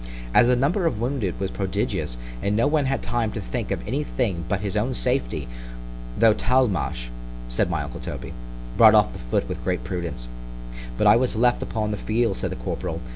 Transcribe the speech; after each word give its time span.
As 0.33 0.47
the 0.47 0.55
number 0.55 0.87
of 0.87 0.99
wounded 0.99 1.39
was 1.39 1.51
prodigious, 1.51 2.17
and 2.41 2.55
no 2.55 2.65
one 2.65 2.85
had 2.87 3.03
time 3.03 3.31
to 3.33 3.39
think 3.39 3.69
of 3.69 3.87
any 3.87 4.03
thing 4.03 4.45
but 4.49 4.61
his 4.61 4.75
own 4.75 4.95
safety—Though 4.95 6.33
Talmash, 6.33 7.11
said 7.49 7.69
my 7.69 7.83
uncle 7.83 7.99
Toby, 7.99 8.33
brought 8.77 8.95
off 8.95 9.13
the 9.13 9.19
foot 9.19 9.47
with 9.47 9.63
great 9.63 9.83
prudence——But 9.83 11.05
I 11.05 11.17
was 11.17 11.35
left 11.35 11.61
upon 11.61 11.91
the 11.91 11.97
field, 11.97 12.35
said 12.37 12.49
the 12.51 12.55
corporal. 12.55 12.99